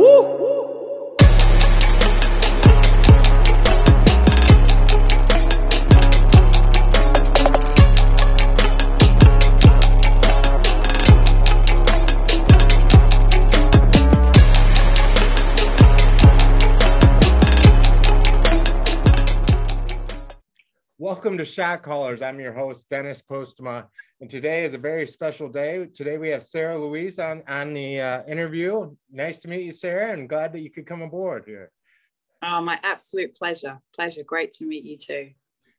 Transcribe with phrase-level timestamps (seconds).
[0.00, 0.39] Woo!
[21.20, 22.22] Welcome to Shot Callers.
[22.22, 23.84] I'm your host, Dennis Postma,
[24.22, 25.84] and today is a very special day.
[25.94, 28.96] Today we have Sarah Louise on, on the uh, interview.
[29.12, 31.70] Nice to meet you, Sarah, and glad that you could come aboard here.
[32.40, 33.78] Oh, my absolute pleasure.
[33.94, 34.22] Pleasure.
[34.24, 35.32] Great to meet you too.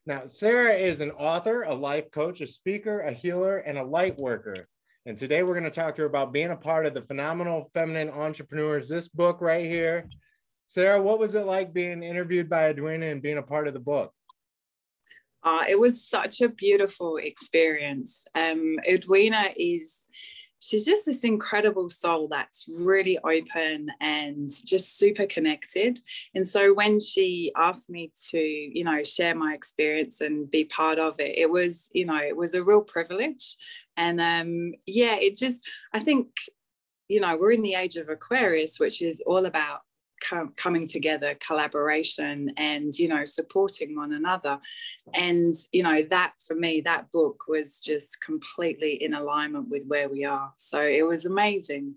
[0.06, 4.16] Now, Sarah is an author, a life coach, a speaker, a healer, and a light
[4.18, 4.68] worker.
[5.06, 7.68] And today we're going to talk to her about being a part of the Phenomenal
[7.74, 8.88] Feminine Entrepreneurs.
[8.88, 10.08] This book right here.
[10.68, 13.80] Sarah, what was it like being interviewed by Edwina and being a part of the
[13.80, 14.14] book?
[15.44, 18.24] Uh, it was such a beautiful experience.
[18.34, 20.06] Um, Edwina is,
[20.60, 25.98] she's just this incredible soul that's really open and just super connected.
[26.34, 31.00] And so when she asked me to, you know, share my experience and be part
[31.00, 33.56] of it, it was, you know, it was a real privilege.
[33.96, 36.28] And um, yeah, it just, I think,
[37.08, 39.80] you know, we're in the age of Aquarius, which is all about
[40.22, 44.58] com- coming together collaboration and you know supporting one another.
[45.14, 50.08] And you know that for me that book was just completely in alignment with where
[50.08, 50.52] we are.
[50.56, 51.94] So it was amazing.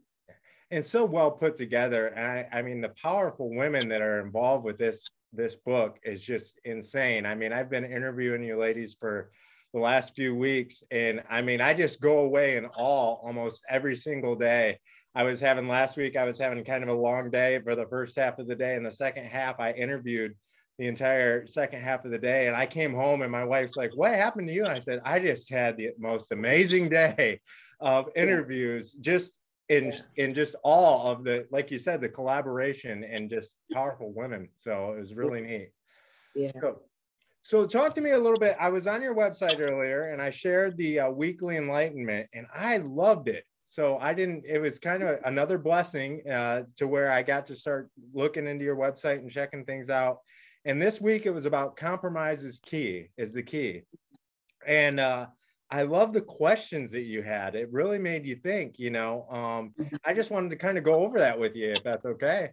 [0.71, 2.07] And so well put together.
[2.07, 5.03] And i i mean the powerful women that are involved with this
[5.33, 7.25] this book is just insane.
[7.25, 9.31] I mean i've been interviewing you ladies for
[9.73, 13.93] the last few weeks and i mean i just go away in awe almost every
[13.93, 14.79] single day
[15.15, 17.87] I was having last week, I was having kind of a long day for the
[17.87, 18.75] first half of the day.
[18.75, 20.35] And the second half, I interviewed
[20.77, 22.47] the entire second half of the day.
[22.47, 24.65] And I came home and my wife's like, What happened to you?
[24.65, 27.39] And I said, I just had the most amazing day
[27.79, 29.31] of interviews, just
[29.69, 34.49] in in just all of the, like you said, the collaboration and just powerful women.
[34.57, 35.69] So it was really neat.
[36.35, 36.51] Yeah.
[36.59, 36.81] So,
[37.41, 38.57] so talk to me a little bit.
[38.59, 42.77] I was on your website earlier and I shared the uh, weekly enlightenment and I
[42.77, 43.45] loved it
[43.75, 47.57] so I didn't, it was kind of another blessing uh, to where I got to
[47.57, 50.19] start looking into your website and checking things out.
[50.63, 53.81] And this week it was about compromise is key, is the key.
[54.65, 55.25] And uh,
[55.69, 57.53] I love the questions that you had.
[57.53, 59.27] It really made you think, you know.
[59.29, 59.97] Um, mm-hmm.
[60.05, 62.51] I just wanted to kind of go over that with you, if that's okay.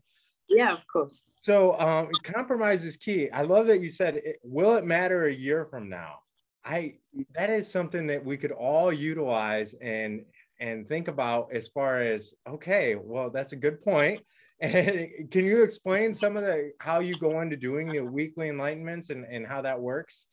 [0.49, 1.27] Yeah, of course.
[1.43, 3.31] So um, compromise is key.
[3.31, 6.19] I love that you said, it, will it matter a year from now?
[6.65, 6.94] I
[7.34, 10.25] that is something that we could all utilize and
[10.62, 14.23] and think about as far as okay well that's a good point
[14.61, 19.11] and can you explain some of the how you go into doing the weekly enlightenments
[19.11, 20.27] and, and how that works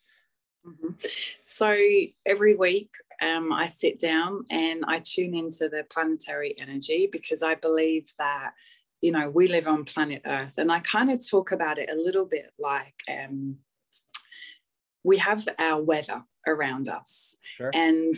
[0.65, 0.93] mm-hmm.
[1.41, 1.75] so
[2.25, 2.91] every week
[3.21, 8.53] um, i sit down and i tune into the planetary energy because i believe that
[9.01, 11.95] you know we live on planet earth and i kind of talk about it a
[11.95, 13.57] little bit like um,
[15.03, 17.71] we have our weather around us sure.
[17.73, 18.13] and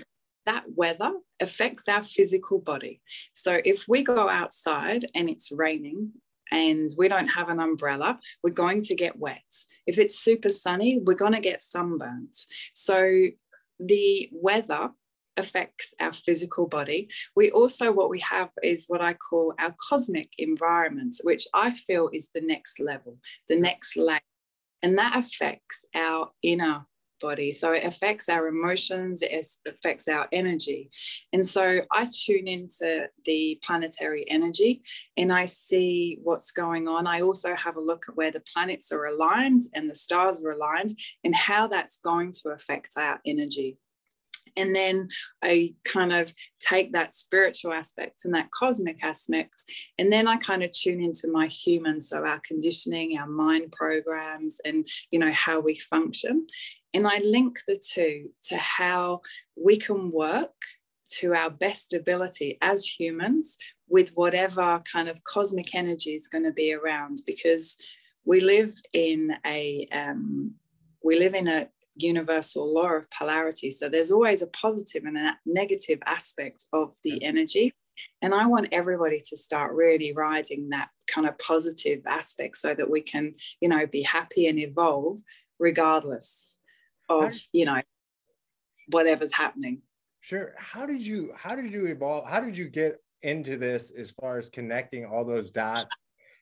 [0.45, 3.01] that weather affects our physical body.
[3.33, 6.11] So if we go outside and it's raining
[6.51, 9.43] and we don't have an umbrella, we're going to get wet.
[9.87, 12.37] If it's super sunny, we're going to get sunburnt.
[12.73, 13.27] So
[13.79, 14.91] the weather
[15.37, 17.09] affects our physical body.
[17.35, 22.09] We also, what we have is what I call our cosmic environment, which I feel
[22.13, 24.19] is the next level, the next layer.
[24.83, 26.85] And that affects our inner
[27.21, 27.53] body.
[27.53, 30.89] So it affects our emotions, it affects our energy.
[31.33, 34.81] And so I tune into the planetary energy
[35.17, 37.07] and I see what's going on.
[37.07, 40.51] I also have a look at where the planets are aligned and the stars are
[40.51, 40.89] aligned
[41.23, 43.77] and how that's going to affect our energy.
[44.57, 45.07] And then
[45.41, 49.55] I kind of take that spiritual aspect and that cosmic aspect,
[49.97, 54.59] and then I kind of tune into my human, so our conditioning, our mind programs,
[54.65, 56.47] and you know how we function.
[56.93, 59.21] And I link the two to how
[59.55, 60.53] we can work
[61.19, 63.57] to our best ability as humans
[63.89, 67.75] with whatever kind of cosmic energy is going to be around because
[68.25, 70.53] we live in a um,
[71.03, 73.71] we live in a universal law of polarity.
[73.71, 77.73] So there's always a positive and a negative aspect of the energy.
[78.21, 82.89] And i want everybody to start really riding that kind of positive aspect so that
[82.89, 85.19] we can you know be happy and evolve
[85.59, 86.57] regardless
[87.19, 87.81] of you know
[88.87, 89.81] whatever's happening.
[90.21, 90.53] Sure.
[90.57, 94.37] How did you how did you evolve how did you get into this as far
[94.37, 95.91] as connecting all those dots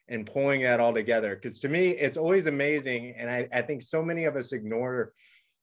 [0.10, 1.36] and pulling that all together?
[1.36, 5.14] Because to me it's always amazing and I, I think so many of us ignore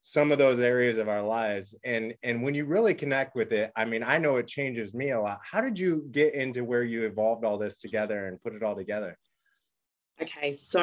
[0.00, 1.75] some of those areas of our lives.
[1.85, 5.11] And and when you really connect with it i mean i know it changes me
[5.11, 5.41] a lot.
[5.43, 8.76] How did you get into where you evolved all this together and put it all
[8.76, 9.19] together?
[10.23, 10.81] Okay so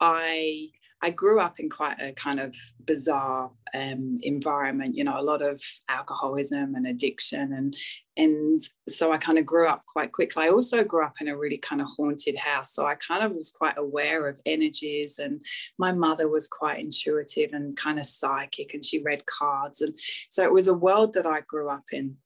[0.00, 0.70] i
[1.02, 2.54] I grew up in quite a kind of
[2.84, 7.52] bizarre um, environment, you know, a lot of alcoholism and addiction.
[7.52, 7.76] And,
[8.16, 10.44] and so I kind of grew up quite quickly.
[10.44, 12.72] I also grew up in a really kind of haunted house.
[12.72, 15.18] So I kind of was quite aware of energies.
[15.18, 15.44] And
[15.76, 19.80] my mother was quite intuitive and kind of psychic, and she read cards.
[19.80, 19.98] And
[20.30, 22.16] so it was a world that I grew up in.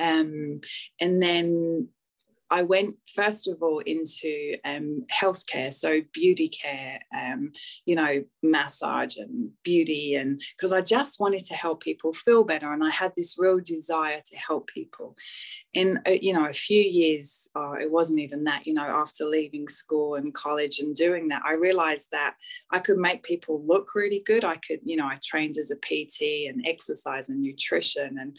[0.00, 0.60] Um,
[1.00, 1.88] and then
[2.50, 7.52] I went first of all into um, healthcare, so beauty care, um,
[7.84, 12.72] you know, massage and beauty, and because I just wanted to help people feel better,
[12.72, 15.16] and I had this real desire to help people.
[15.74, 18.66] In uh, you know a few years, uh, it wasn't even that.
[18.66, 22.34] You know, after leaving school and college and doing that, I realized that
[22.70, 24.44] I could make people look really good.
[24.44, 28.36] I could, you know, I trained as a PT and exercise and nutrition and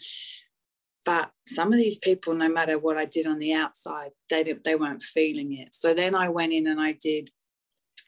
[1.04, 4.74] but some of these people no matter what i did on the outside they they
[4.74, 5.74] weren't feeling it.
[5.74, 7.30] So then i went in and i did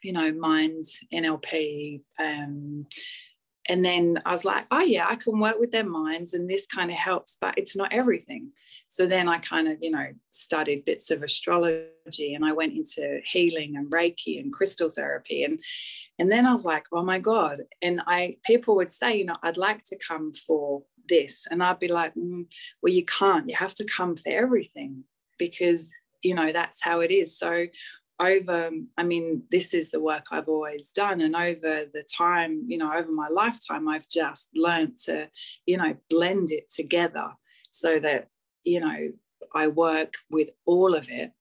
[0.03, 2.85] you know minds nlp um,
[3.69, 6.65] and then I was like, oh yeah, I can work with their minds and this
[6.65, 8.51] kind of helps, but it's not everything.
[8.87, 13.21] So then I kind of, you know, studied bits of astrology and I went into
[13.23, 15.43] healing and Reiki and crystal therapy.
[15.43, 15.59] And
[16.19, 17.61] and then I was like, oh my God.
[17.81, 21.47] And I people would say, you know, I'd like to come for this.
[21.49, 22.45] And I'd be like, mm,
[22.81, 23.47] well, you can't.
[23.47, 25.05] You have to come for everything
[25.39, 27.65] because you know that's how it is so
[28.19, 32.77] over i mean this is the work i've always done and over the time you
[32.77, 35.27] know over my lifetime i've just learned to
[35.65, 37.31] you know blend it together
[37.71, 38.27] so that
[38.63, 39.09] you know
[39.55, 41.31] i work with all of it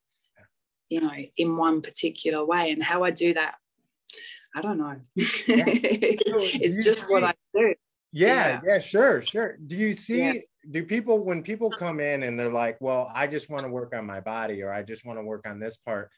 [0.93, 2.71] you know in one particular way.
[2.71, 3.55] And how i do that
[4.55, 4.97] i don't know.
[5.17, 5.65] Yeah.
[5.67, 7.75] it's just what i do.
[8.13, 9.57] Yeah, yeah, yeah sure sure.
[9.67, 10.41] Do you see yeah.
[10.71, 13.95] do people when people come in and they're like well i just want to work
[13.95, 16.11] on my body or i just want to work on this part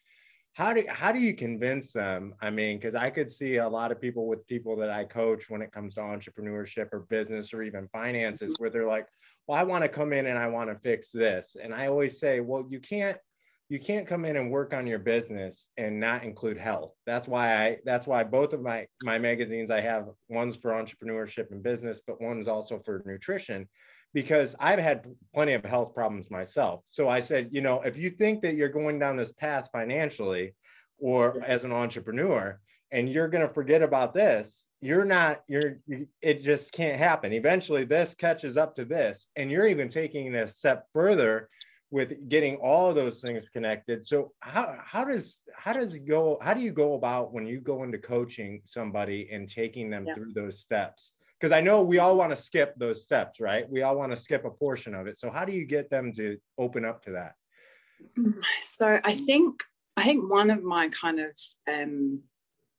[0.55, 2.35] how do how do you convince them?
[2.41, 5.51] I mean because i could see a lot of people with people that i coach
[5.51, 8.63] when it comes to entrepreneurship or business or even finances mm-hmm.
[8.63, 9.07] where they're like
[9.47, 11.57] well i want to come in and i want to fix this.
[11.61, 13.19] And i always say well you can't
[13.69, 16.93] you can't come in and work on your business and not include health.
[17.07, 21.51] That's why i that's why both of my my magazines i have one's for entrepreneurship
[21.51, 23.69] and business but one's also for nutrition
[24.15, 26.85] because I've had plenty of health problems myself.
[26.87, 30.55] So I said, you know, if you think that you're going down this path financially
[30.99, 32.59] or as an entrepreneur
[32.93, 35.81] and you're going to forget about this, you're not, you're,
[36.23, 37.33] it just can't happen.
[37.33, 41.49] Eventually, this catches up to this, and you're even taking it a step further
[41.91, 44.05] with getting all of those things connected.
[44.05, 46.39] So how how does how does it go?
[46.43, 50.15] How do you go about when you go into coaching somebody and taking them yeah.
[50.15, 51.13] through those steps?
[51.39, 53.69] Because I know we all want to skip those steps, right?
[53.69, 55.19] We all want to skip a portion of it.
[55.19, 57.35] So how do you get them to open up to that?
[58.63, 59.63] So I think
[59.97, 61.31] I think one of my kind of
[61.71, 62.23] um,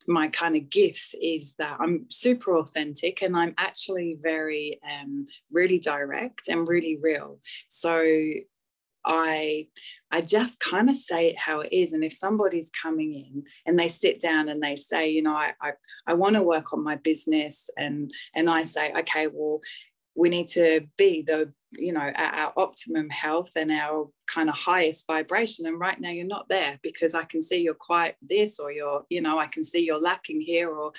[0.08, 5.80] my kind of gifts is that I'm super authentic and I'm actually very um, really
[5.80, 7.40] direct and really real.
[7.68, 8.04] So
[9.06, 9.68] I
[10.12, 11.94] I just kind of say it how it is.
[11.94, 15.54] And if somebody's coming in and they sit down and they say, you know, I
[15.62, 15.72] I,
[16.08, 19.62] I want to work on my business and and I say, okay, well,
[20.16, 24.56] we need to be the you know at our optimum health and our kind of
[24.56, 28.60] highest vibration and right now you're not there because i can see you're quite this
[28.60, 30.94] or you're you know i can see you're lacking here or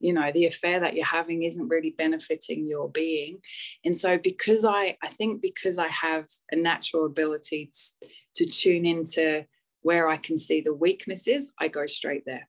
[0.00, 3.38] you know the affair that you're having isn't really benefiting your being.
[3.84, 8.86] And so because i i think because i have a natural ability to, to tune
[8.86, 9.46] into
[9.82, 12.48] where i can see the weaknesses i go straight there.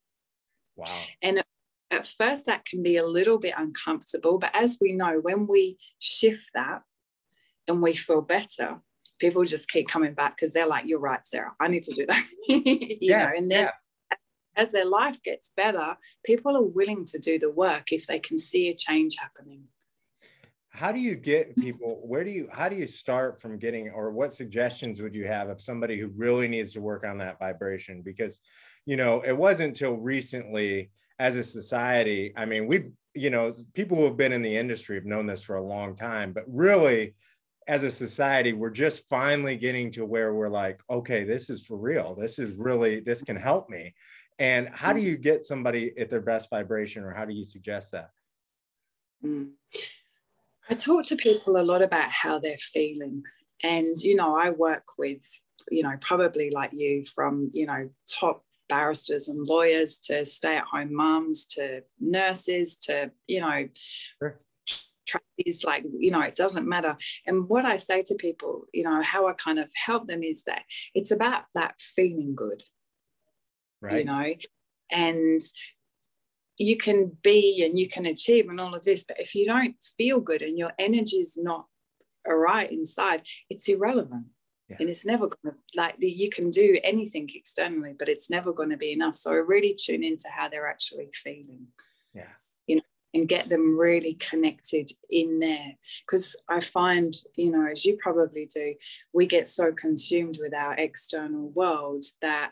[0.76, 1.02] Wow.
[1.22, 1.44] And
[1.92, 5.78] at first that can be a little bit uncomfortable but as we know when we
[6.00, 6.82] shift that
[7.68, 8.80] and we feel better
[9.20, 11.54] people just keep coming back because they're like you're right sarah.
[11.60, 12.26] I need to do that.
[12.48, 13.72] You yeah, know and then yeah
[14.56, 18.38] as their life gets better, people are willing to do the work if they can
[18.38, 19.64] see a change happening.
[20.70, 22.02] How do you get people?
[22.04, 25.50] Where do you, how do you start from getting, or what suggestions would you have
[25.50, 28.02] of somebody who really needs to work on that vibration?
[28.02, 28.40] Because,
[28.86, 33.98] you know, it wasn't until recently as a society, I mean, we've, you know, people
[33.98, 37.16] who have been in the industry have known this for a long time, but really,
[37.68, 41.78] as a society, we're just finally getting to where we're like, okay, this is for
[41.78, 42.16] real.
[42.16, 43.94] This is really, this can help me.
[44.40, 45.04] And how do mm.
[45.04, 48.10] you get somebody at their best vibration, or how do you suggest that?
[49.24, 49.52] Mm.
[50.70, 53.24] I talk to people a lot about how they're feeling.
[53.62, 55.24] And, you know, I work with,
[55.70, 60.64] you know, probably like you from, you know, top barristers and lawyers to stay at
[60.64, 64.38] home mums to nurses to, you know, sure.
[65.38, 66.98] Is like you know it doesn't matter.
[67.26, 70.44] And what i say to people you know how i kind of help them is
[70.44, 70.64] that
[70.94, 72.64] it's about that feeling good
[73.82, 74.00] right.
[74.00, 74.34] you know
[74.92, 75.42] and
[76.58, 79.76] you can be and you can achieve and all of this but if you don't
[79.98, 81.66] feel good and your energy is not
[82.28, 84.28] all right inside it's irrelevant.
[84.70, 84.78] Yeah.
[84.80, 88.54] and it's never going to like the, you can do anything externally but it's never
[88.54, 89.16] going to be enough.
[89.18, 91.48] So I really tune into how they're actually feeling.
[91.48, 91.91] yeah you know
[93.14, 95.74] and get them really connected in there
[96.06, 98.74] because i find you know as you probably do
[99.14, 102.52] we get so consumed with our external world that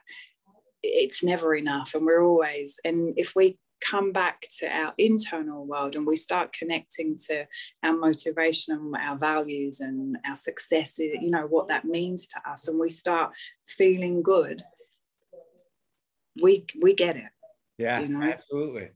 [0.82, 5.96] it's never enough and we're always and if we come back to our internal world
[5.96, 7.46] and we start connecting to
[7.84, 12.68] our motivation and our values and our success, you know, what that means to us,
[12.68, 13.36] and we start
[13.68, 14.64] feeling good,
[16.42, 17.32] we we get it.
[17.78, 18.22] Yeah, you know?
[18.22, 18.90] absolutely.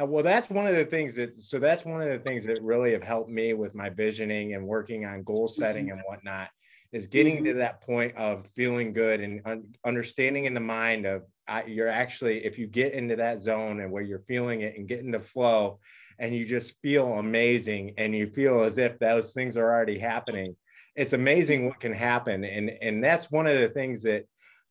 [0.00, 2.62] Uh, well, that's one of the things that so that's one of the things that
[2.62, 5.98] really have helped me with my visioning and working on goal setting mm-hmm.
[5.98, 6.48] and whatnot
[6.92, 7.46] is getting mm-hmm.
[7.46, 11.88] to that point of feeling good and un- understanding in the mind of I, you're
[11.88, 15.20] actually if you get into that zone and where you're feeling it and get into
[15.20, 15.80] flow
[16.18, 20.56] and you just feel amazing and you feel as if those things are already happening
[20.94, 24.24] it's amazing what can happen and and that's one of the things that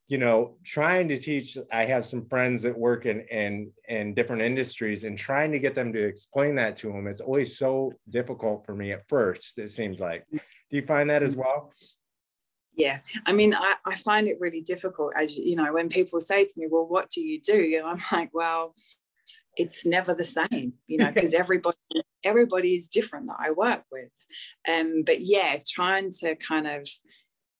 [0.07, 4.41] you know trying to teach i have some friends that work in in in different
[4.41, 8.65] industries and trying to get them to explain that to them it's always so difficult
[8.65, 10.25] for me at first it seems like.
[10.31, 11.39] Do you find that as mm.
[11.39, 11.71] well?
[12.73, 16.45] Yeah i mean I, I find it really difficult as you know when people say
[16.45, 17.73] to me well what do you do?
[17.77, 18.75] And i'm like well
[19.55, 21.77] it's never the same you know because everybody
[22.23, 24.13] everybody is different that i work with.
[24.67, 26.87] Um but yeah trying to kind of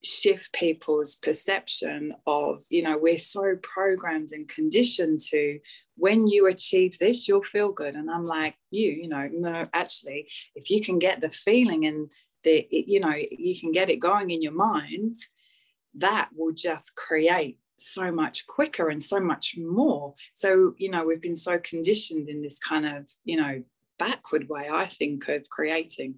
[0.03, 5.59] shift people's perception of you know we're so programmed and conditioned to
[5.95, 7.95] when you achieve this you'll feel good.
[7.95, 12.09] And i'm like you you know no actually if you can get the feeling and
[12.43, 15.15] the, you know you can get it going in your mind
[15.95, 20.15] that will just create so much quicker and so much more.
[20.33, 23.63] So you know we've been so conditioned in this kind of you know
[23.97, 26.15] backward way i think of creating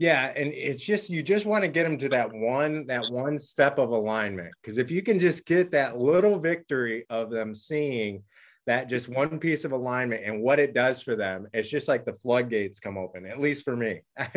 [0.00, 3.38] yeah and it's just you just want to get them to that one that one
[3.38, 8.22] step of alignment because if you can just get that little victory of them seeing
[8.66, 12.06] that just one piece of alignment and what it does for them it's just like
[12.06, 14.00] the floodgates come open at least for me.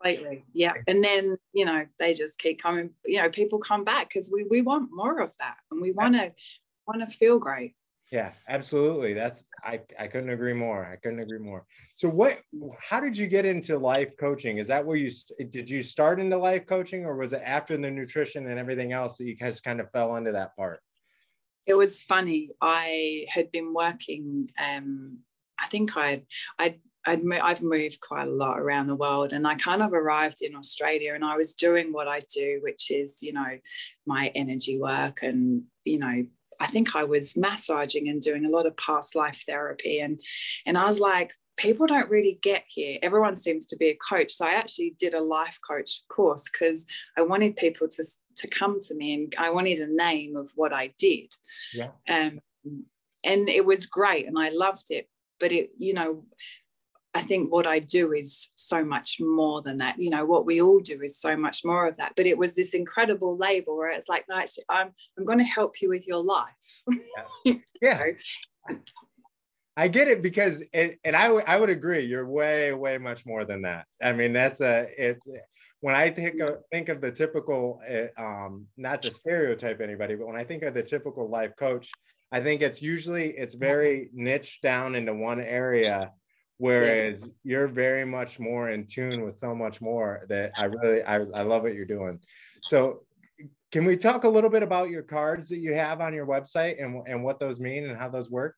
[0.00, 4.08] Completely yeah and then you know they just keep coming you know people come back
[4.08, 6.32] because we we want more of that and we want to
[6.86, 7.74] want to feel great
[8.10, 11.66] yeah absolutely that's i i couldn't agree more i couldn't agree more.
[11.94, 12.40] So what
[12.80, 14.58] how did you get into life coaching?
[14.58, 15.10] Is that where you
[15.50, 19.18] did you start into life coaching or was it after the nutrition and everything else
[19.18, 20.80] that you just kind of fell into that part?
[21.66, 25.18] It was funny i had been working um
[25.60, 26.24] I think I'd
[26.58, 30.42] I'd I'd, I've moved quite a lot around the world and I kind of arrived
[30.42, 33.58] in Australia and I was doing what I do, which is, you know,
[34.06, 36.26] my energy work and, you know,
[36.60, 40.00] I think I was massaging and doing a lot of past life therapy.
[40.00, 40.20] And,
[40.66, 42.98] and I was like, people don't really get here.
[43.02, 44.32] Everyone seems to be a coach.
[44.32, 46.86] So I actually did a life coach course because
[47.16, 48.04] I wanted people to,
[48.36, 51.32] to come to me and I wanted a name of what I did.
[51.74, 51.90] Yeah.
[52.08, 52.40] Um,
[53.24, 55.08] and it was great and I loved it.
[55.40, 56.24] But it, you know,
[57.18, 59.98] I think what I do is so much more than that.
[59.98, 62.12] You know, what we all do is so much more of that.
[62.16, 65.44] But it was this incredible label where it's like, no, actually, I'm I'm going to
[65.44, 66.84] help you with your life.
[67.44, 67.54] yeah.
[67.82, 68.12] yeah.
[69.76, 73.26] I get it because and, and I, w- I would agree you're way way much
[73.26, 73.86] more than that.
[74.00, 75.26] I mean that's a it's
[75.80, 80.26] when I think of think of the typical eh, um not to stereotype anybody but
[80.26, 81.90] when I think of the typical life coach
[82.32, 86.12] I think it's usually it's very niche down into one area
[86.58, 87.30] whereas yes.
[87.44, 91.42] you're very much more in tune with so much more that i really I, I
[91.42, 92.20] love what you're doing.
[92.62, 93.04] So
[93.70, 96.82] can we talk a little bit about your cards that you have on your website
[96.82, 98.56] and, and what those mean and how those work?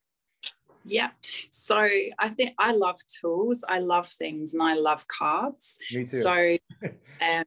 [0.85, 1.11] Yeah.
[1.51, 1.77] So
[2.19, 3.63] i think i love tools.
[3.69, 5.79] I love things and i love cards.
[5.93, 6.07] Me too.
[6.07, 6.57] so
[7.21, 7.45] um,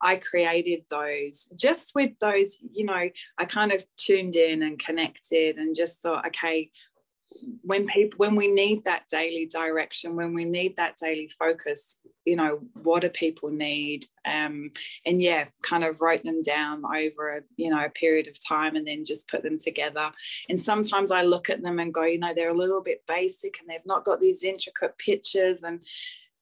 [0.00, 3.08] i created those just with those you know
[3.38, 6.70] i kind of tuned in and connected and just thought okay
[7.62, 12.36] when people when we need that daily direction when we need that daily focus you
[12.36, 14.04] know what do people need?
[14.26, 14.72] Um
[15.06, 18.76] and yeah kind of write them down over a you know a period of time
[18.76, 20.10] and then just put them together.
[20.50, 23.58] And sometimes i look at them and go you know they're a little bit basic
[23.60, 25.82] and they've not got these intricate pictures and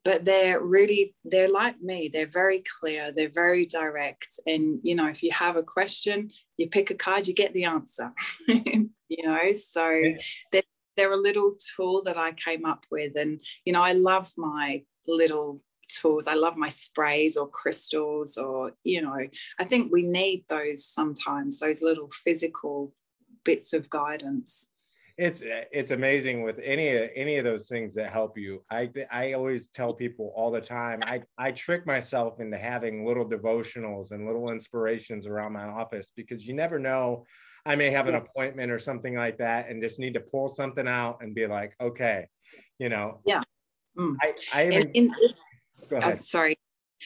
[0.04, 2.10] but they're really they're like me.
[2.12, 3.10] They're very clear.
[3.10, 4.28] They're very direct.
[4.46, 7.64] And you know if you have a question you pick a card you get the
[7.64, 8.12] answer.
[9.06, 10.16] You know so yeah.
[10.50, 10.62] they're,
[10.96, 14.82] they're a little tool that i came up with and you know i love my
[15.06, 15.58] little
[15.88, 16.26] tools.
[16.26, 19.18] I love my sprays or crystals or you know
[19.58, 22.92] i think we need those sometimes those little physical
[23.44, 24.68] bits of guidance.
[25.16, 28.62] It's it's amazing with any any of those things that help you.
[28.70, 33.28] I i always tell people all the time i i trick myself into having little
[33.28, 37.24] devotionals and little inspirations around my office because you never know
[37.66, 40.88] i may have an appointment or something like that and just need to pull something
[40.88, 42.26] out and be like okay
[42.78, 43.42] you know yeah
[43.98, 44.14] mm.
[44.22, 45.14] i i even, in,
[45.90, 46.02] in.
[46.02, 46.56] Uh, sorry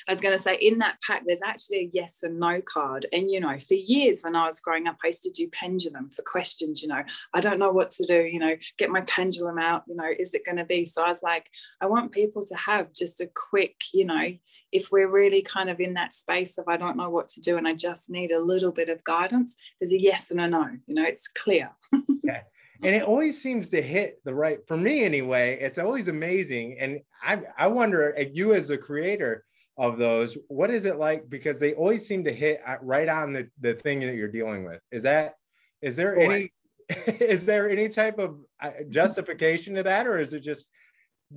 [0.09, 3.07] I was going to say in that pack, there's actually a yes and no card.
[3.13, 6.11] And, you know, for years when I was growing up, I used to do pendulum
[6.11, 7.03] for questions, you know,
[7.35, 10.35] I don't know what to do, you know, get my pendulum out, you know, is
[10.35, 10.85] it going to be?
[10.85, 14.33] So I was like, I want people to have just a quick, you know,
[14.73, 17.57] if we're really kind of in that space of I don't know what to do
[17.57, 20.69] and I just need a little bit of guidance, there's a yes and a no,
[20.87, 21.71] you know, it's clear.
[22.23, 22.43] yeah
[22.83, 27.01] and it always seems to hit the right for me anyway it's always amazing and
[27.23, 29.45] i i wonder you as a creator
[29.79, 31.31] of those what is it like?
[31.31, 34.81] Because they always seem to hit right on the, the thing that you're dealing with.
[34.91, 35.37] Is that
[35.81, 36.25] is there Boy.
[36.25, 36.53] any
[37.21, 40.69] is there any type of uh, justification to that or is it just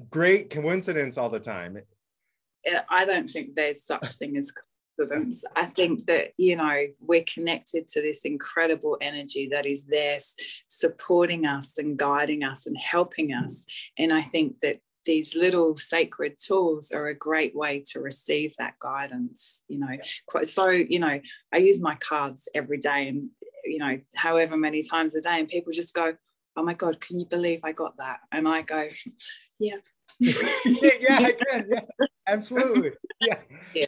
[0.09, 1.77] great coincidence all the time?
[2.89, 4.51] I don't think there's such thing as
[4.97, 5.43] coincidence.
[5.55, 10.17] I think that you know we're connected to this incredible energy that is there
[10.67, 13.65] supporting us and guiding us and helping us.
[13.99, 18.73] And i think that these little sacred tools are a great way to receive that
[18.79, 21.19] guidance you know quite so you know
[21.51, 23.29] i use my cards every day and
[23.65, 26.15] you know however many times a day and people just go
[26.57, 28.19] oh my god can you believe i got that?
[28.31, 28.87] And i go
[29.59, 29.77] yeah.
[30.19, 31.81] Yeah i can yeah
[32.27, 33.37] absolutely yeah.
[33.73, 33.85] yeah.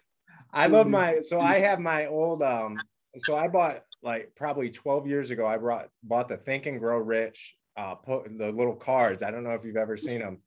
[0.51, 0.93] I love mm-hmm.
[0.93, 2.77] my so i have my old um
[3.17, 6.98] so i bought like probably 12 years ago i brought bought the think and grow
[6.98, 10.39] rich uh put the little cards i don't know if you've ever seen them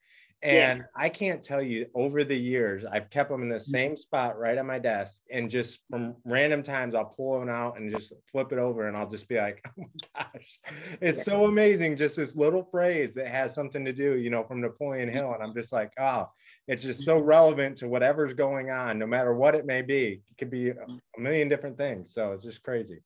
[0.42, 0.84] and yeah.
[0.94, 3.70] I can't tell you over the years, I've kept them in the mm-hmm.
[3.70, 5.22] same spot right on my desk.
[5.30, 8.86] And just from random times, I'll pull them out and just flip it over.
[8.86, 10.60] And I'll just be like, oh my gosh,
[11.00, 11.24] it's yeah.
[11.24, 11.96] so amazing.
[11.96, 15.32] Just this little phrase that has something to do, you know, from Napoleon Hill.
[15.32, 16.28] And I'm just like, oh,
[16.68, 17.28] it's just so mm-hmm.
[17.28, 20.22] relevant to whatever's going on, no matter what it may be.
[20.30, 20.76] It could be a
[21.18, 22.12] million different things.
[22.12, 22.98] So it's just crazy.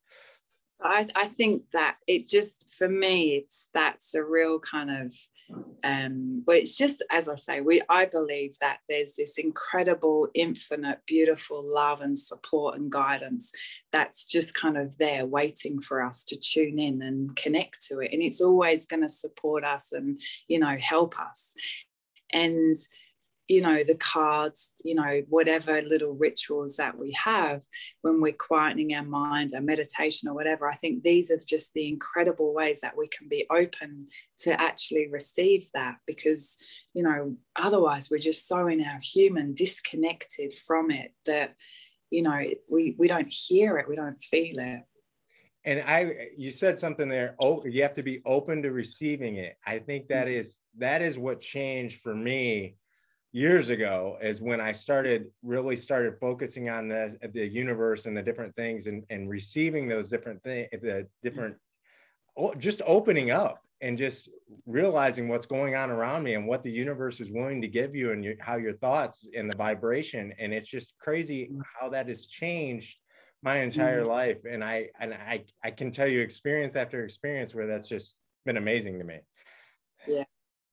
[0.83, 5.14] I, I think that it just, for me, it's that's a real kind of,
[5.83, 11.01] um, but it's just as I say, we I believe that there's this incredible, infinite,
[11.07, 13.53] beautiful love and support and guidance
[13.93, 18.13] that's just kind of there waiting for us to tune in and connect to it.
[18.13, 21.55] And it's always going to support us and you know help us.
[22.33, 22.77] And
[23.51, 27.63] you know, the cards, you know, whatever little rituals that we have
[28.03, 30.71] when we're quietening our mind, our meditation or whatever.
[30.71, 34.07] I think these are just the incredible ways that we can be open
[34.43, 36.59] to actually receive that because,
[36.95, 41.57] you know, otherwise we're just so in our human disconnected from it that,
[42.09, 44.83] you know, we, we don't hear it, we don't feel it
[45.67, 49.59] and i you said something there oh you have to be open to receiving it
[49.67, 50.41] i think that mm-hmm.
[50.41, 52.77] is that is what changed for me
[53.33, 58.23] years ago is when I started really started focusing on the the universe and the
[58.23, 61.57] different things and, and receiving those different things, the different,
[62.59, 64.29] just opening up and just
[64.66, 68.12] realizing what's going on around me and what the universe is willing to give you
[68.12, 70.35] and your, how your thoughts and the vibration.
[70.38, 71.61] And it's just crazy mm.
[71.79, 72.99] how that has changed
[73.43, 74.11] my entire mm-hmm.
[74.11, 74.38] life.
[74.49, 78.59] And I, and I, I can tell you experience after experience where that's just been
[78.59, 79.21] amazing to me.
[80.07, 80.25] Yeah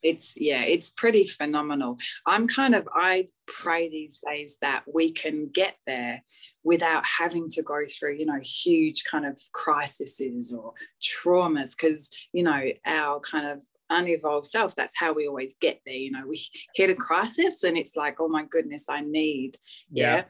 [0.04, 1.98] it's yeah it's pretty phenomenal.
[2.26, 6.24] I'm kind of i pray these days that we can get there
[6.64, 12.44] without having to go through you know huge kind of crises or traumas because you
[12.44, 16.28] know our kind of unevolved self that's how we always get there you know.
[16.28, 16.42] We
[16.76, 19.58] hit a crisis and it's like oh my goodness i need
[19.90, 20.24] yeah, yeah.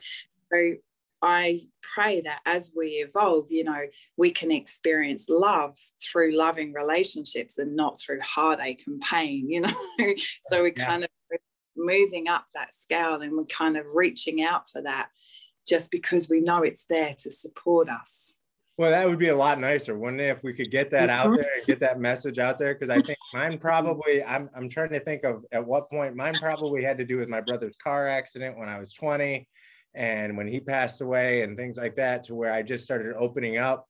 [0.52, 0.76] so
[1.22, 3.82] I pray that as we evolve, you know,
[4.18, 9.74] we can experience love through loving relationships and not through heartache and pain, you know.
[10.44, 10.86] so we're yeah.
[10.86, 11.10] kind of
[11.76, 15.10] moving up that scale and we're kind of reaching out for that
[15.68, 18.36] just because we know it's there to support us.
[18.78, 21.28] Well, that would be a lot nicer, wouldn't it, if we could get that out
[21.28, 21.38] mm-hmm.
[21.38, 22.76] there and get that message out there?
[22.76, 26.36] Because I think mine probably, I'm, I'm trying to think of at what point mine
[26.40, 29.48] probably had to do with my brother's car accident when I was 20
[29.98, 33.58] and when he passed away and things like that to where i just started opening
[33.58, 33.88] up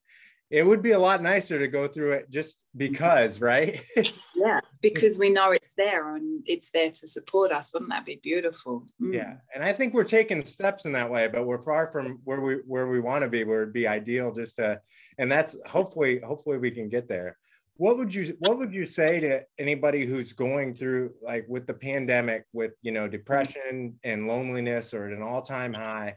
[0.49, 3.83] it would be a lot nicer to go through it just because right?
[4.35, 8.19] Yeah because we know it's there and it's there to support us wouldn't that be
[8.21, 8.85] beautiful?
[9.01, 9.13] Mm.
[9.13, 12.39] yeah and i think we're taking steps in that way but we're far from where
[12.39, 14.79] we where we want to be where it'd be ideal just to
[15.17, 17.37] and that's hopefully hopefully we can get there
[17.77, 21.73] what would you what would you say to anybody who's going through like with the
[21.73, 26.15] pandemic with you know depression and loneliness or at an all-time high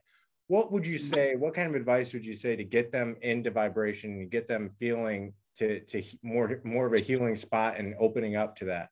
[0.48, 3.50] what would you say what kind of advice would you say to get them into
[3.50, 8.36] vibration and get them feeling to to more more of a healing spot and opening
[8.36, 8.88] up to that?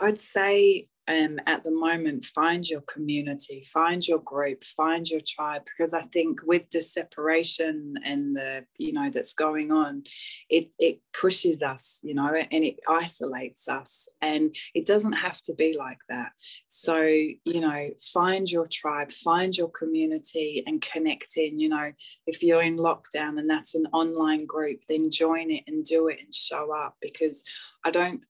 [0.00, 5.62] I'd say um, at the moment find your community find your group find your tribe
[5.64, 10.02] because i think with the separation and the you know that's going on
[10.48, 15.54] it it pushes us you know and it isolates us and it doesn't have to
[15.54, 16.32] be like that.
[16.68, 21.92] So you know find your tribe find your community and connect in you know.
[22.26, 26.18] If you're in lockdown and that's an online group then join it and do it
[26.22, 27.44] and show up because
[27.84, 28.22] i don't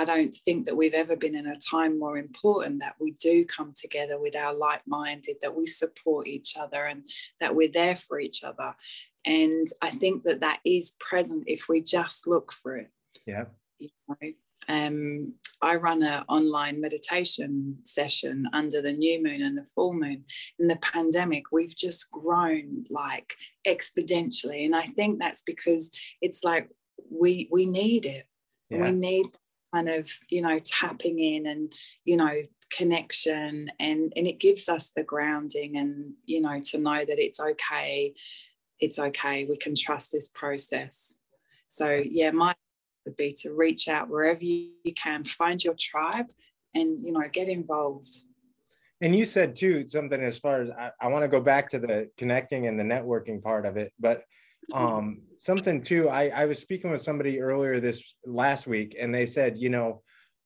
[0.00, 3.44] I don't think that we've ever been in a time more important that we do
[3.44, 7.02] come together with our like minded, that we support each other and
[7.38, 8.74] that we're there for each other.
[9.26, 12.88] And I think that that is present if we just look for it.
[13.26, 13.44] Yeah.
[13.78, 14.32] You know,
[14.68, 20.24] um, I run an online meditation session under the new moon and the full moon.
[20.58, 23.34] In the pandemic, we've just grown like
[23.68, 24.64] exponentially.
[24.64, 25.90] And I think that's because
[26.22, 26.70] it's like
[27.10, 28.26] we we need it.
[28.70, 28.82] Yeah.
[28.82, 29.26] We need
[29.74, 31.72] kind of you know tapping in and
[32.04, 32.42] you know
[32.76, 33.70] connection.
[33.78, 38.14] And and it gives us the grounding and you know to know that it's okay.
[38.78, 39.46] It's okay.
[39.48, 41.18] We can trust this process.
[41.68, 42.54] So yeah my
[43.06, 45.24] would be to reach out wherever you can.
[45.24, 46.26] Find your tribe
[46.74, 48.14] and you know get involved.
[49.02, 51.78] And you said too something as far as i, I want to go back to
[51.78, 54.24] the connecting and the networking part of it but
[54.74, 56.08] um, something too.
[56.08, 60.02] I, I was speaking with somebody earlier this last week, and they said, you know,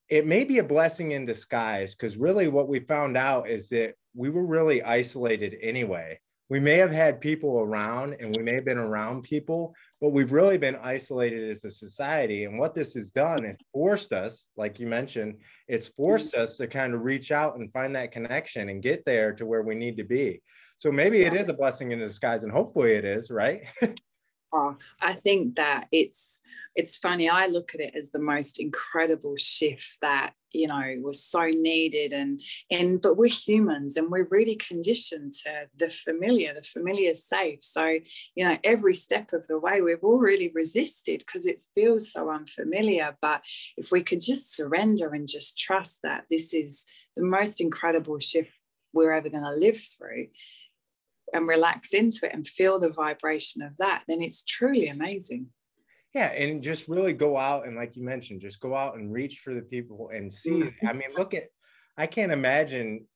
[0.08, 3.94] it may be a blessing in disguise because really what we found out is that
[4.14, 6.18] we were really isolated anyway.
[6.50, 10.30] We may have had people around and we may have been around people, but we've
[10.30, 12.44] really been isolated as a society.
[12.44, 16.42] And what this has done is forced us, like you mentioned, it's forced mm-hmm.
[16.42, 19.62] us to kind of reach out and find that connection and get there to where
[19.62, 20.42] we need to be.
[20.78, 23.62] So maybe it is a blessing in disguise, and hopefully it is, right?
[24.54, 26.40] oh, I think that it's
[26.76, 27.28] it's funny.
[27.28, 32.12] I look at it as the most incredible shift that you know was so needed,
[32.12, 32.40] and
[32.70, 36.54] and but we're humans and we're really conditioned to the familiar.
[36.54, 37.62] The familiar is safe.
[37.62, 37.98] So
[38.34, 42.30] you know every step of the way we've all really resisted because it feels so
[42.30, 43.16] unfamiliar.
[43.20, 43.42] But
[43.76, 46.84] if we could just surrender and just trust that this is
[47.16, 48.50] the most incredible shift
[48.92, 50.26] we're ever going to live through
[51.34, 55.48] and relax into it and feel the vibration of that, then it's truly amazing.
[56.14, 59.40] Yeah, and just really go out and, like you mentioned, just go out and reach
[59.40, 60.50] for the people and see.
[60.50, 60.86] Mm-hmm.
[60.86, 61.48] I mean, look at,
[61.96, 63.06] I can't imagine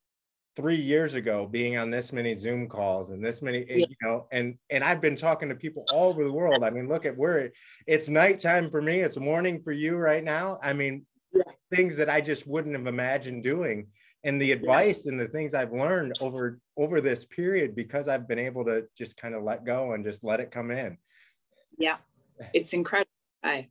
[0.57, 3.77] three years ago being on this many Zoom calls and this many, yeah.
[3.77, 6.65] you know, and and I've been talking to people all over the world.
[6.65, 7.53] I mean, look at where
[7.87, 10.59] it's nighttime for me, it's morning for you right now.
[10.61, 11.43] I mean, yeah.
[11.73, 13.87] things that I just wouldn't have imagined doing
[14.25, 15.13] and the advice yeah.
[15.13, 19.17] and the things I've learned over over this period because I've been able to just
[19.17, 20.99] kind of let go and just let it come in.
[21.79, 21.97] Yeah,
[22.53, 23.11] it's incredible.
[23.43, 23.69] I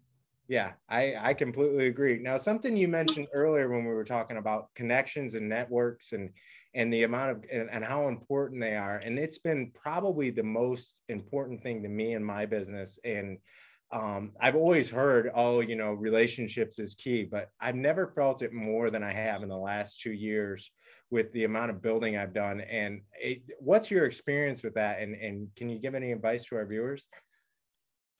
[0.48, 2.20] yeah, I, I completely agree.
[2.20, 6.30] Now, something you mentioned earlier when we were talking about connections and networks and
[6.74, 10.44] and the amount of and, and how important they are, and it's been probably the
[10.44, 12.98] most important thing to me in my business.
[13.04, 13.40] And
[13.92, 18.52] um, I've always heard, oh, you know, relationships is key, but I've never felt it
[18.52, 20.70] more than I have in the last two years
[21.10, 22.60] with the amount of building I've done.
[22.62, 25.00] And it, what's your experience with that?
[25.00, 27.08] And, and can you give any advice to our viewers?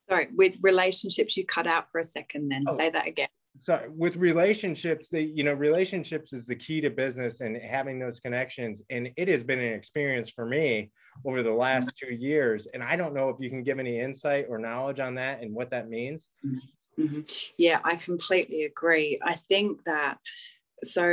[0.08, 2.76] Sorry, with relationships, you cut out for a second, then oh.
[2.76, 3.28] say that again
[3.58, 8.20] so with relationships the you know relationships is the key to business and having those
[8.20, 10.90] connections and it has been an experience for me
[11.24, 14.46] over the last two years and i don't know if you can give any insight
[14.48, 16.28] or knowledge on that and what that means.
[16.98, 17.20] Mm-hmm.
[17.58, 19.18] yeah i completely agree.
[19.22, 20.18] I think that
[20.82, 21.04] so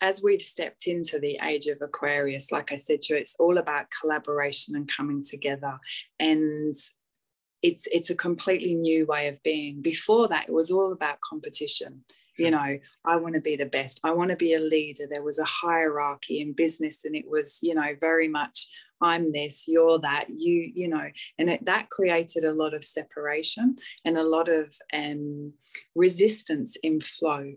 [0.00, 3.58] as we've stepped into the age of aquarius like i said to you it's all
[3.58, 5.78] about collaboration and coming together
[6.18, 6.74] and
[7.64, 9.80] it's it's a completely new way of being.
[9.80, 12.04] Before that it was all about competition.
[12.36, 14.00] You know i want to be the best.
[14.04, 15.04] I want to be a leader.
[15.08, 18.68] There was a hierarchy in business and it was you know very much
[19.04, 23.76] i'm this you're that you you know and it, that created a lot of separation
[24.04, 25.52] and a lot of um,
[25.94, 27.54] resistance in flow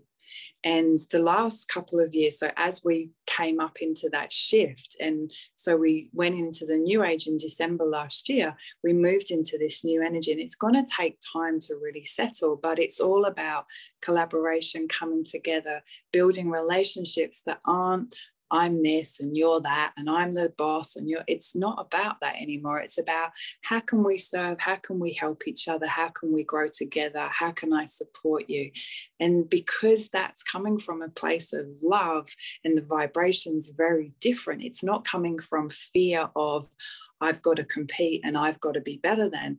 [0.64, 5.32] and the last couple of years, so as we came up into that shift, and
[5.54, 9.84] so we went into the new age in December last year, we moved into this
[9.84, 10.32] new energy.
[10.32, 13.66] And it's going to take time to really settle, but it's all about
[14.02, 15.82] collaboration, coming together,
[16.12, 18.14] building relationships that aren't
[18.50, 22.36] I'm this and you're that and I'm the boss and you're it's not about that
[22.36, 22.80] anymore.
[22.80, 23.32] It's about
[23.62, 27.28] how can we serve, how can we help each other, how can we grow together,
[27.30, 28.70] how can I support you?
[29.20, 32.28] And because that's coming from a place of love
[32.64, 36.66] and the vibration's very different, it's not coming from fear of
[37.20, 39.58] I've got to compete and I've got to be better than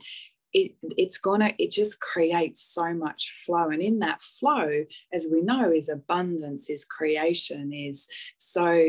[0.53, 3.69] it, it's gonna it just creates so much flow.
[3.69, 8.07] And in that flow as we know is abundance is creation is
[8.38, 8.81] so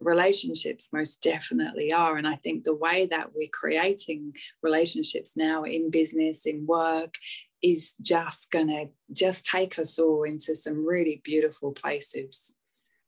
[0.00, 2.16] relationships most definitely are.
[2.16, 7.14] And i think the way that we're creating relationships now in business in work
[7.62, 12.54] is just gonna just take us all into some really beautiful places.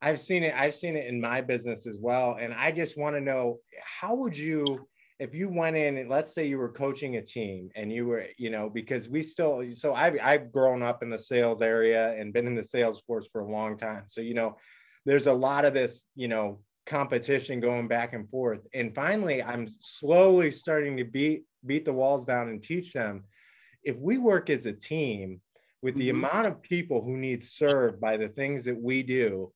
[0.03, 2.37] I've seen it i've seen it in my business as well.
[2.41, 3.59] And i just want to know
[4.01, 7.71] how would you if you went in and let's say you were coaching a team
[7.75, 11.19] and you were you know because we still so I've, I've grown up in the
[11.19, 14.05] sales area and been in the sales force for a long time.
[14.09, 14.57] So you know
[15.05, 18.61] there's a lot of this you know competition going back and forth.
[18.75, 23.25] And finally i'm slowly starting to beat beat the walls down and teach them.
[23.83, 25.41] If we work as a team
[25.83, 26.25] with the mm-hmm.
[26.25, 29.53] amount of people who need served by the things that we do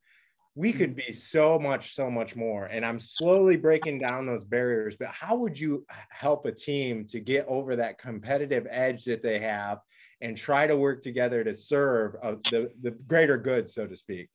[0.60, 4.94] we could be so much so much more and i'm slowly breaking down those barriers
[4.94, 9.38] but how would you help a team to get over that competitive edge that they
[9.38, 9.78] have
[10.20, 14.28] and try to work together to serve uh, the, the greater good so to speak?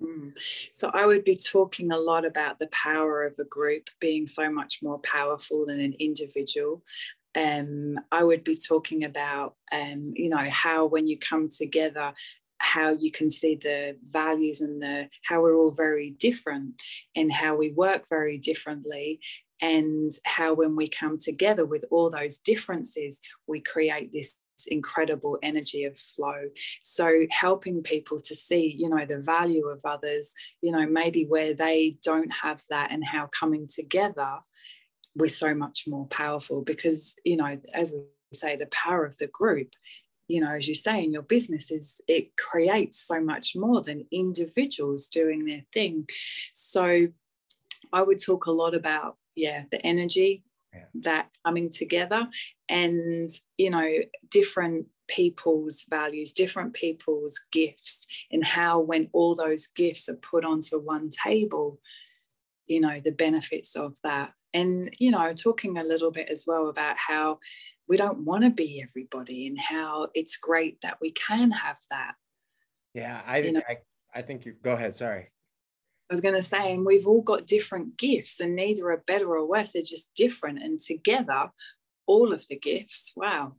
[0.00, 0.34] Mm.
[0.70, 4.48] so i would be talking a lot about the power of a group being so
[4.48, 6.84] much more powerful than an individual.
[7.34, 12.14] Um, I would be talking about, um, you know, how when you come together
[12.58, 16.80] how you can see the values and the how we're all very different
[17.14, 19.20] and how we work very differently
[19.60, 24.36] and how when we come together with all those differences we create this
[24.68, 26.48] incredible energy of flow.
[26.80, 31.54] So helping people to see you know the value of others you know maybe where
[31.54, 34.38] they don't have that and how coming together
[35.14, 39.26] we're so much more powerful because you know as we say the power of the
[39.28, 39.68] group
[40.28, 44.06] you know, as you say, in your business is it creates so much more than
[44.10, 46.08] individuals doing their thing.
[46.52, 47.08] So
[47.92, 50.42] I would talk a lot about, yeah, the energy
[50.74, 50.84] yeah.
[50.94, 52.28] that coming together
[52.68, 53.88] and, you know,
[54.30, 60.78] different people's values, different people's gifts, and how when all those gifts are put onto
[60.78, 61.80] one table,
[62.66, 64.32] you know, the benefits of that.
[64.52, 67.38] And, you know, talking a little bit as well about how
[67.88, 72.14] we don't want to be everybody and how it's great that we can have that
[72.94, 73.78] yeah i you know, I,
[74.14, 75.30] I think you go ahead sorry
[76.08, 79.28] I was going to say, and we've all got different gifts, and neither are better
[79.36, 79.72] or worse.
[79.72, 80.62] They're just different.
[80.62, 81.50] And together,
[82.06, 83.56] all of the gifts, wow.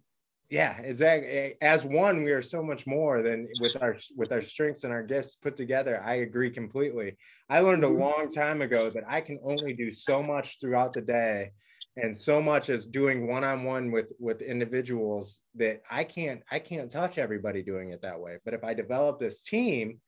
[0.50, 1.56] Yeah, exactly.
[1.62, 5.04] As one, we are so much more than with our with our strengths and our
[5.04, 6.02] gifts put together.
[6.02, 7.18] I agree completely.
[7.50, 8.00] I learned a mm-hmm.
[8.00, 11.52] long time ago that I can only do so much throughout the day
[11.98, 17.18] and so much as doing one-on-one with with individuals that i can't i can't touch
[17.18, 18.38] everybody doing it that way.
[18.46, 20.00] But if i develop this team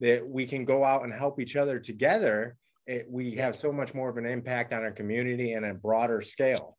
[0.00, 3.94] that we can go out and help each other together it, we have so much
[3.94, 6.76] more of an impact on our community and a broader scale.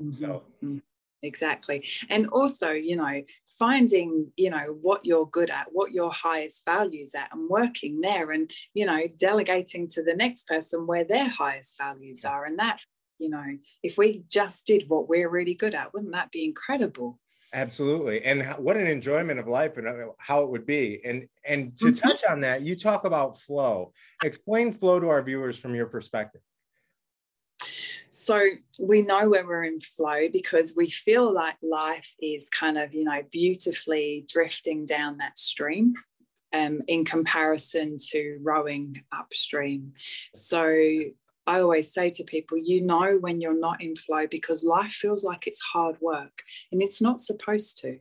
[0.00, 0.12] Mm-hmm.
[0.12, 0.78] so mm-hmm.
[1.22, 1.86] exactly.
[2.08, 3.22] And also you know
[3.58, 8.30] finding you know what you're good at what your highest values at and working there
[8.30, 12.44] and you know delegating to the next person where their highest values are.
[12.44, 12.80] And that
[13.18, 17.18] you know if we just did what we're really good at wouldn't that be incredible?
[17.54, 18.22] Absolutely.
[18.24, 21.00] And what an enjoyment of life and uh, how it would be.
[21.04, 22.08] And and to mm-hmm.
[22.08, 23.92] touch on that you talk about flow.
[24.22, 26.42] Explain flow to our viewers from your perspective.
[28.10, 28.42] So
[28.80, 33.04] we know when we're in flow because we feel like life is kind of you
[33.04, 35.94] know beautifully drifting down that stream
[36.52, 39.94] um, in comparison to rowing upstream.
[40.34, 40.74] So
[41.48, 45.24] I always say to people, you know, when you're not in flow because life feels
[45.24, 47.98] like it's hard work and it's not supposed to.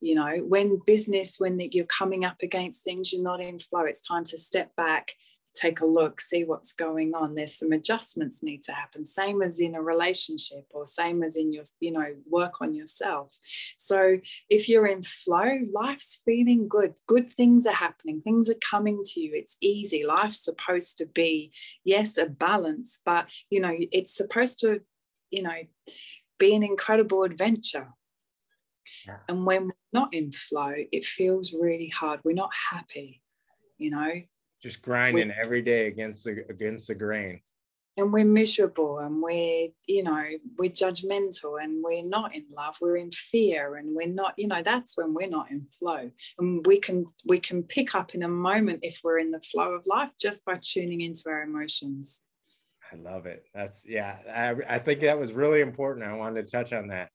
[0.00, 4.00] You know, when business, when you're coming up against things, you're not in flow, it's
[4.00, 5.14] time to step back
[5.56, 7.34] take a look, see what's going on.
[7.34, 11.52] There's some adjustments need to happen, same as in a relationship or same as in
[11.52, 13.36] your, you know, work on yourself.
[13.76, 14.18] So
[14.50, 16.94] if you're in flow, life's feeling good.
[17.06, 19.32] Good things are happening, things are coming to you.
[19.34, 20.04] It's easy.
[20.04, 21.52] Life's supposed to be,
[21.84, 24.80] yes, a balance, but you know, it's supposed to,
[25.30, 25.60] you know,
[26.38, 27.88] be an incredible adventure.
[29.06, 29.18] Yeah.
[29.28, 32.20] And when we're not in flow, it feels really hard.
[32.24, 33.22] We're not happy,
[33.78, 34.22] you know
[34.62, 37.40] just grinding we, every day against the against the grain.
[37.98, 40.24] And we're miserable and we're you know
[40.58, 44.60] we're judgmental and we're not in love we're in fear and we're not you know
[44.62, 46.10] that's when we're not in flow.
[46.38, 49.74] And we can we can pick up in a moment if we're in the flow
[49.74, 52.22] of life just by tuning into our emotions.
[52.92, 53.44] I love it.
[53.54, 56.06] That's yeah i, I think that was really important.
[56.06, 57.10] I wanted to touch on that.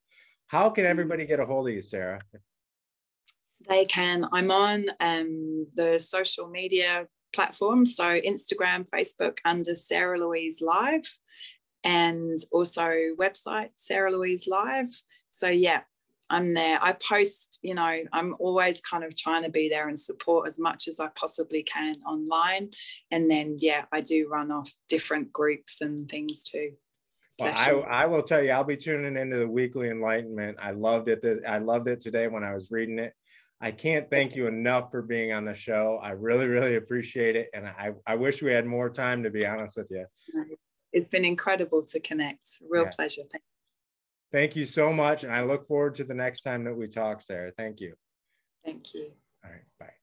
[0.48, 0.92] How can mm-hmm.
[0.92, 2.22] everybody get a hold of you sarah?
[3.70, 4.28] They can.
[4.34, 7.96] I'm on um, the social media platforms.
[7.96, 11.18] So Instagram, Facebook under Sarah Louise Live,
[11.84, 14.92] and also website Sarah Louise Live.
[15.30, 15.82] So yeah,
[16.30, 16.80] I'm there.
[16.82, 20.60] I post, you know, I'm always kind of trying to be there and support as
[20.60, 22.70] much as I possibly can online.
[23.12, 26.72] And then yeah, I do run off different groups and things too.
[27.40, 30.58] Well, I, I will tell you, I'll be tuning into the weekly enlightenment.
[30.62, 31.26] I loved it.
[31.48, 33.14] I loved it today when I was reading it.
[33.62, 36.00] I can't thank you enough for being on the show.
[36.02, 37.50] I really, really appreciate it.
[37.54, 40.06] And I, I wish we had more time to be honest with you.
[40.92, 42.50] It's been incredible to connect.
[42.68, 42.90] Real yeah.
[42.90, 43.22] pleasure.
[43.32, 44.40] Thank you.
[44.40, 45.24] Thank you so much.
[45.24, 47.52] And I look forward to the next time that we talk, Sarah.
[47.56, 47.94] Thank you.
[48.66, 49.12] Thank you.
[49.46, 49.62] All right.
[49.80, 50.01] Bye.